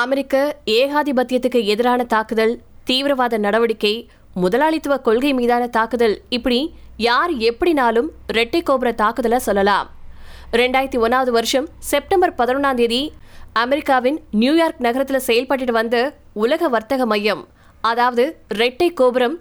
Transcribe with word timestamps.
அமெரிக்க 0.00 0.34
ஏகாதிபத்தியத்துக்கு 0.64 1.60
எதிரான 1.72 2.04
தாக்குதல் 2.04 2.54
தீவிரவாத 2.88 3.38
நடவடிக்கை 3.38 3.92
முதலாளித்துவ 4.34 4.94
கொள்கை 5.06 5.30
மீதான 5.38 5.66
தாக்குதல் 5.76 6.16
இப்படி 6.36 6.58
யார் 6.96 7.32
எப்படினாலும் 7.48 8.08
ரெட்டை 8.38 8.60
கோபுர 8.62 8.92
தாக்குதலை 8.92 9.38
சொல்லலாம். 9.38 9.88
ரெண்டாயிரத்தி 10.52 10.98
ஒன்னாவது 11.04 11.32
வருஷம் 11.38 11.68
செப்டம்பர் 11.90 12.34
பதினொன்றாம் 12.40 12.74
தேதி 12.74 13.00
அமெரிக்காவின் 13.52 14.18
நியூயார்க் 14.30 14.84
நகரத்தில் 14.86 15.26
செயல்பட்டு 15.28 15.72
வந்த 15.78 15.96
உலக 16.32 16.68
வர்த்தக 16.68 17.06
மையம் 17.06 17.42
அதாவது 17.80 18.24
ரெட்டை 18.60 18.90
கோபுரம் 19.00 19.36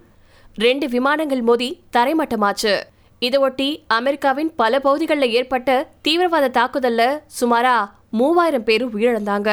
ரெண்டு 0.55 0.87
விமானங்கள் 0.95 1.41
மோதி 1.41 1.69
தரைமட்டமாச்சு. 1.97 2.75
இதை 3.19 3.39
ஒட்டி 3.39 3.69
அமெரிக்காவின் 3.99 4.51
பல 4.55 4.79
பகுதிகளில் 4.79 5.35
ஏற்பட்ட 5.39 5.69
தீவிரவாத 6.01 6.51
தாக்குதலில் 6.57 7.21
சுமாரா 7.39 7.77
மூவாயிரம் 8.09 8.63
பேர் 8.63 8.95
உயிரிழந்தாங்க. 8.95 9.49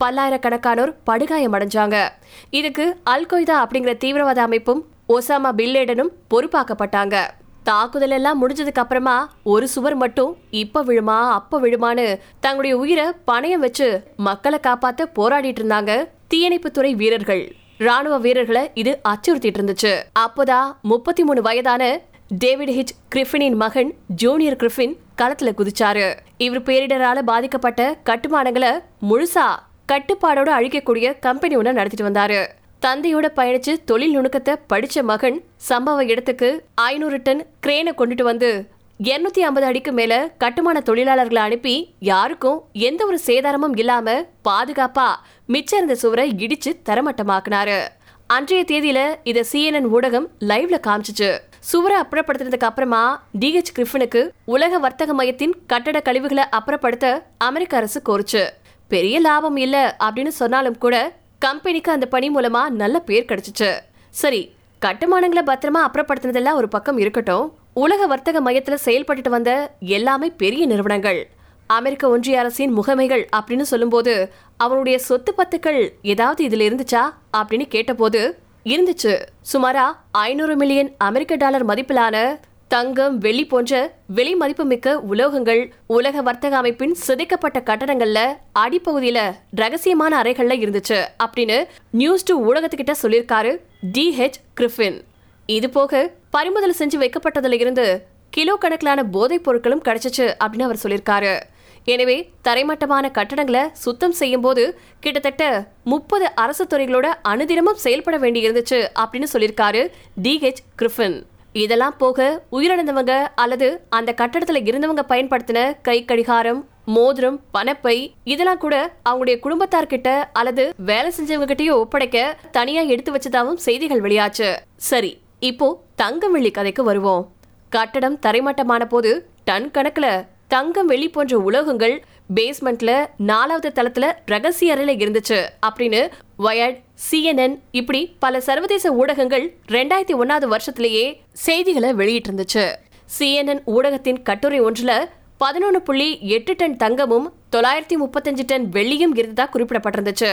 பல்லாயிரக்கணக்கானோர் 0.00 0.94
படுகாயம் 1.04 1.52
அடைஞ்சாங்க 1.52 2.08
இதுக்கு 2.50 2.96
அல் 3.04 3.26
கொய்தா 3.26 3.56
அப்படிங்கிற 3.64 3.96
தீவிரவாத 3.96 4.42
அமைப்பும் 4.42 4.84
ஒசாமா 5.08 5.50
பில்லேடனும் 5.56 6.12
பொறுப்பாக்கப்பட்டாங்க. 6.34 7.16
தாக்குதல் 7.62 8.10
எல்லாம் 8.10 8.38
முடிஞ்சதுக்கு 8.42 8.82
அப்புறமா 8.82 9.30
ஒரு 9.42 9.68
சுவர் 9.68 9.94
மட்டும் 9.94 10.36
இப்ப 10.50 10.84
விழுமா 10.84 11.30
அப்ப 11.30 11.60
விழுமான்னு 11.60 12.18
தங்களுடைய 12.40 12.76
உயிரை 12.76 13.06
பணையம் 13.26 13.64
வச்சு 13.64 14.02
மக்களை 14.16 14.58
காப்பாத்த 14.62 15.06
போராடிட்டு 15.14 15.62
இருந்தாங்க 15.62 16.08
தீயணைப்புத்துறை 16.34 16.92
வீரர்கள். 16.96 17.52
ராணுவ 17.78 18.18
வீரர்களை 18.18 18.70
இது 18.74 19.00
அச்சுறுத்திட்டு 19.08 19.58
இருந்துச்சு. 19.60 20.02
அப்போதான் 20.18 20.72
முப்பத்தி 20.82 21.24
மூணு 21.24 21.42
வயதான 21.42 22.00
டேவிட் 22.30 22.70
ஹிச் 22.70 22.94
கிரிஃபினின் 23.14 23.54
மகன் 23.54 23.94
ஜூனியர் 24.08 24.56
கிரிஃபின் 24.56 24.96
களத்துல 25.22 25.52
குதிச்சாரு. 25.58 26.16
இவர் 26.38 26.62
பேரிடரால 26.62 27.22
பாதிக்கப்பட்ட 27.22 27.98
கட்டுமானங்களை 28.04 28.80
முழுசா 29.10 29.46
கட்டுப்பாடோட 29.92 30.50
அழிக்கக்கூடிய 30.58 31.18
கம்பெனி 31.20 31.56
ஒன்று 31.56 31.72
நடத்திட்டு 31.72 32.08
வந்தாரு. 32.08 32.46
தந்தையோட 32.86 33.26
பயணிச்சு 33.36 33.84
தொழில் 33.84 34.18
நுணுக்கத்தை 34.18 34.56
படிச்ச 34.72 35.02
மகன் 35.02 35.44
சம்பவ 35.68 36.00
இடத்துக்கு 36.00 36.64
ஐநூறு 36.74 37.20
டன் 37.22 37.46
கிரேனை 37.66 37.92
கொண்டுட்டு 37.98 38.22
வந்து 38.22 38.68
இருநூத்தி 39.02 39.40
ஐம்பது 39.40 39.66
அடிக்கு 39.66 39.92
மேல 39.92 40.30
கட்டுமான 40.38 40.82
தொழிலாளர்களை 40.86 41.42
அனுப்பி 41.48 41.94
யாருக்கும் 41.98 42.62
எந்த 42.72 43.06
ஒரு 43.06 43.18
சேதாரமும் 43.26 43.78
இல்லாம 43.78 44.24
பாதுகாப்பா 44.48 45.08
மிச்சம் 45.46 45.78
இருந்த 45.78 45.94
சுவரை 45.94 46.34
இடிச்சு 46.36 46.72
தரமட்டமாக்குனாரு. 46.88 47.88
அன்றைய 48.26 48.64
தேதியில 48.68 49.14
இத 49.22 49.44
சிஎன்என் 49.52 49.88
ஊடகம் 49.94 50.26
லைவ்ல 50.40 50.80
காமிச்சிச்சு. 50.86 51.38
சுவரை 51.60 52.00
அப்புறப்படுத்தினதுக்கு 52.00 52.68
அப்புறமா 52.70 53.22
டிஹெச் 53.40 53.72
கிரிஃபனுக்கு 53.76 54.28
உலக 54.44 54.78
வர்த்தக 54.78 55.14
மையத்தின் 55.14 55.54
கட்டட 55.66 56.00
கழிவுகளை 56.00 56.44
அப்புறப்படுத்த 56.50 57.22
அமெரிக்க 57.38 57.76
அரசு 57.76 58.02
கோரிச்சு. 58.08 58.48
பெரிய 58.88 59.20
லாபம் 59.20 59.56
இல்ல 59.56 59.96
அப்படின்னு 60.00 60.28
சொன்னாலும் 60.28 60.78
கூட 60.78 61.16
கம்பெனிக்கு 61.38 61.92
அந்த 61.92 62.06
பணி 62.06 62.34
மூலமா 62.34 62.68
நல்ல 62.68 63.00
பேர் 63.00 63.24
கிடைச்சிச்சு. 63.24 63.78
சரி 64.10 64.54
கட்டுமானங்களை 64.86 65.42
பத்திரமா 65.46 65.86
அப்புறப்படுத்தினதெல்லாம் 65.86 66.54
ஒரு 66.54 66.68
பக்கம் 66.68 66.98
இருக்கட்டும். 66.98 67.58
உலக 67.74 68.06
வர்த்தக 68.06 68.40
மையத்துல 68.40 68.76
செயல்பட்டுட்டு 68.84 69.28
வந்த 69.28 69.72
எல்லாமே 69.80 70.30
பெரிய 70.30 70.66
நிறுவனங்கள். 70.66 71.30
அமெரிக்க 71.66 72.08
ஒன்றிய 72.08 72.38
அரசின் 72.38 72.76
முகமைகள் 72.78 73.26
அப்படின்னு 73.36 73.60
சொல்லும்போது 73.60 74.32
அவருடைய 74.56 74.98
சொத்து 74.98 75.34
பத்துக்கள் 75.36 75.88
ஏதாவது 76.02 76.46
இதுல 76.46 76.60
இருந்துச்சா 76.60 77.02
அப்படின்னு 77.36 77.66
கேட்டபோது 77.68 78.38
இருந்துச்சு. 78.64 79.26
சுமாரா 79.52 79.86
ஐநூறு 80.10 80.56
மில்லியன் 80.56 80.94
அமெரிக்க 80.98 81.34
டாலர் 81.34 81.66
மதிப்பிலான 81.66 82.40
தங்கம் 82.68 83.18
வெள்ளி 83.18 83.46
போன்ற 83.46 83.94
வெளி 84.06 84.34
மதிப்புமிக்க 84.34 85.02
உலோகங்கள் 85.10 85.70
உலக 85.86 86.22
வர்த்தக 86.22 86.56
அமைப்பின் 86.56 86.96
சிதைக்கப்பட்ட 87.06 87.58
கட்டடங்கள்ல 87.58 88.36
அடிப்பகுதியில 88.58 89.34
ரகசியமான 89.56 90.18
அறைகள்ல 90.22 90.58
இருந்துச்சு 90.64 91.06
அப்படின்னு 91.24 91.66
நியூஸ் 91.90 92.24
டூ 92.24 92.52
ஊடகத்துக்கிட்ட 92.52 92.94
சொல்லியிருக்காரு 93.02 93.56
டி 93.92 94.14
ஹெச் 94.18 94.40
கிரிஃபின். 94.60 95.00
இது 95.46 95.70
போக 95.70 96.10
பறிமுதல் 96.30 96.74
செஞ்சு 96.78 97.04
வைக்கப்பட்டதுல 97.04 97.52
இருந்து 97.52 98.06
கிலோ 98.30 98.58
கணக்கிலான 98.60 99.02
போதைப் 99.10 99.50
பொருட்களும் 99.50 99.84
கிடைச்சிச்சு 99.84 100.34
அப்படின்னு 100.44 100.62
அவர் 100.62 100.82
சொல்லியிருக்காரு. 100.82 101.40
எனவே 101.84 102.32
தரைமட்டமான 102.48 103.10
கட்டடங்களை 103.18 103.64
சுத்தம் 103.72 104.12
செய்யும் 104.12 104.40
போது 104.40 104.78
கிட்டத்தட்ட 105.00 105.72
முப்பது 105.84 106.34
அரசு 106.34 106.64
துறைகளோட 106.64 107.08
அனுதினமும் 107.22 107.82
செயல்பட 107.84 108.18
வேண்டியிருந்துச்சு 108.18 108.80
அப்படின்னு 109.00 109.28
சொல்லியிருக்காரு 109.32 109.82
டிஹெச் 110.22 110.64
கிரிஃபின். 110.82 111.18
இதெல்லாம் 111.52 111.96
போக 111.98 112.42
உயிரிழந்தவங்க 112.52 113.14
அல்லது 113.34 113.68
அந்த 113.88 114.14
கட்டடத்துல 114.16 114.60
இருந்தவங்க 114.68 115.04
பயன்படுத்தின 115.08 115.80
கை 115.82 116.04
கடிகாரம் 116.04 116.60
மோதிரம் 116.96 117.40
பணப்பை 117.54 117.96
இதெல்லாம் 118.24 118.58
கூட 118.58 118.74
அவங்களுடைய 119.08 119.36
குடும்பத்தார்கிட்ட 119.44 120.10
அல்லது 120.32 120.64
வேலை 120.90 121.12
செஞ்சவங்க 121.16 121.48
கிட்டயோ 121.50 121.74
ஒப்படைக்க 121.82 122.36
தனியா 122.50 122.82
எடுத்து 122.82 123.12
வச்சதாவும் 123.12 123.62
செய்திகள் 123.66 124.00
வெளியாச்சு. 124.00 124.56
சரி 124.76 125.18
இப்போ 125.38 125.68
தங்கம் 125.96 126.32
வெள்ளி 126.32 126.50
கதைக்கு 126.50 126.84
வருவோம். 126.84 127.24
கட்டடம் 127.68 128.18
தரைமட்டமான 128.26 128.84
போது 128.84 129.10
டன் 129.44 129.70
கணக்குல 129.70 130.06
தங்கம் 130.48 130.86
வெளி 130.86 131.08
போன்ற 131.08 131.38
உலோகங்கள் 131.38 132.02
பேஸ்மெண்ட்ல 132.34 133.06
நாலாவது 133.16 133.72
தளத்துல 133.74 134.12
ரகசிய 134.26 134.74
அறையில 134.74 134.94
இருந்துச்சு. 134.96 135.38
அப்படின்னு 135.66 136.10
வயர்ட் 136.38 136.78
சிஎன்என் 137.10 137.60
இப்படி 137.70 138.16
பல 138.18 138.40
சர்வதேச 138.40 138.92
ஊடகங்கள் 138.92 139.56
ரெண்டாயிரத்தி 139.68 140.14
ஒன்னாவது 140.22 140.56
வருஷத்திலேயே 140.56 141.16
செய்திகளை 141.32 141.94
வெளியிட்டு 141.94 142.30
இருந்துச்சு 142.30 142.74
சிஎன்என் 143.18 143.62
ஊடகத்தின் 143.66 144.22
கட்டுரை 144.22 144.60
ஒன்றுல 144.60 145.04
பதினொன்று 145.36 145.82
புள்ளி 145.82 146.18
எட்டு 146.20 146.54
டன் 146.56 146.76
தங்கமும் 146.76 147.32
தொள்ளாயிரத்தி 147.52 147.96
முப்பத்தஞ்சு 148.04 148.42
டன் 148.46 148.68
வெள்ளியும் 148.72 149.14
இருந்ததா 149.14 149.50
குறிப்பிடப்பட்டிருந்துச்சு. 149.52 150.32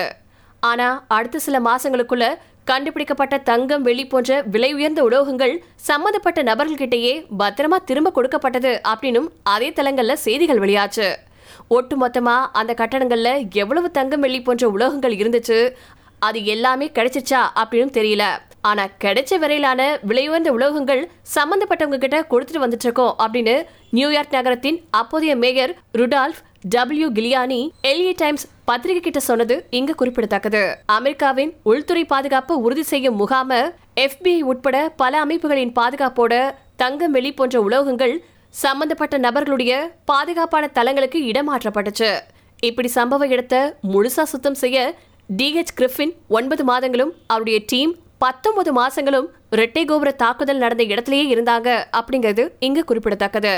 ஆனா 0.70 0.90
அடுத்த 1.18 1.40
சில 1.46 1.60
மாசங்களுக்குள்ள 1.68 2.26
கண்டுபிடிக்கப்பட்ட 2.70 3.36
தங்கம் 3.50 3.84
வெள்ளி 3.88 4.06
போன்ற 4.12 4.38
விலை 4.54 4.70
உயர்ந்த 4.74 5.02
உலோகங்கள் 5.08 5.54
சம்மந்தப்பட்ட 5.90 6.40
நபர்கள்கிட்டயே 6.44 7.14
பத்திரமா 7.40 7.78
திரும்ப 7.90 8.12
கொடுக்கப்பட்டது 8.12 8.72
அப்படின்னும் 8.92 9.28
அதே 9.54 9.70
தளங்கள்ல 9.70 10.14
செய்திகள் 10.26 10.62
வெளியாச்சு. 10.64 11.08
ஒட்டுமொத்தமா 11.70 12.36
அந்த 12.60 12.72
கட்டணங்கள்ல 12.78 13.30
எவ்வளவு 13.54 13.90
தங்கம் 13.98 14.24
வெள்ளி 14.26 14.42
போன்ற 14.42 14.70
உலோகங்கள் 14.76 15.16
இருந்துச்சு? 15.22 15.60
அது 16.28 16.40
எல்லாமே 16.54 16.88
கிடைச்சிச்சா 16.98 17.42
அப்படின்னு 17.62 17.92
தெரியல. 18.00 18.26
ஆனா 18.70 18.84
கிடைச்ச 19.04 19.32
வரையிலான 19.42 19.82
விலையுயர்ந்த 20.10 20.50
உலோகங்கள் 20.58 21.02
சம்பந்தப்பட்டவங்க 21.36 21.98
கிட்ட 21.98 22.20
கொடுத்துட்டு 22.30 22.64
வந்துட்டு 22.64 22.88
இருக்கோம் 22.88 23.16
அப்படின்னு 23.24 23.56
நியூயார்க் 23.98 24.36
நகரத்தின் 24.38 24.80
அப்போதைய 25.00 25.34
மேயர் 25.44 25.74
ருடால்ஃப் 25.98 26.42
டபிள்யூ 26.74 27.08
கிலியானி 27.12 27.70
எல்இ 27.88 28.14
டைம்ஸ் 28.16 28.46
பத்திரிகை 28.66 29.02
கிட்ட 29.02 29.20
சொன்னது 29.20 29.66
இங்க 29.70 29.94
குறிப்பிடத்தக்கது. 29.94 30.78
அமெரிக்காவின் 30.86 31.54
உள்துறை 31.64 32.06
பாதுகாப்பு 32.06 32.62
உறுதி 32.62 32.84
செய்யும் 32.84 33.20
முகாம 33.20 33.72
எஃபிஐ 33.96 34.42
உட்பட 34.42 34.94
பல 34.96 35.20
அமைப்புகளின் 35.20 35.74
பாதுகாப்போட 35.80 36.56
தங்கம் 36.76 37.12
வெளி 37.12 37.34
போன்ற 37.34 37.62
உலோகங்கள் 37.62 38.16
சம்பந்தப்பட்ட 38.50 39.18
நபர்களுடைய 39.18 39.74
பாதுகாப்பான 40.06 40.68
தளங்களுக்கு 40.68 41.20
இடமாற்றப்பட்டுச்சு. 41.20 42.20
இப்படி 42.60 42.92
சம்பவ 42.96 43.28
இடத்தை 43.28 43.60
முழுசா 43.94 44.24
சுத்தம் 44.24 44.60
செய்ய 44.64 44.96
டிஹெச் 45.38 45.76
கிரிஃபின் 45.82 46.16
ஒன்பது 46.28 46.64
மாதங்களும் 46.64 47.14
அவருடைய 47.28 47.60
டீம் 47.66 47.96
பத்தொன்பது 48.18 48.72
மாசங்களும் 48.82 49.28
இரட்டை 49.50 49.86
கோபுர 49.86 50.12
தாக்குதல் 50.12 50.58
நடந்த 50.58 50.84
இடத்திலேயே 50.84 51.36
இருந்தாங்க 51.36 51.70
அப்படிங்கிறது 52.00 52.50
இங்க 52.60 52.82
குறிப்பிடத்தக்கது. 52.82 53.56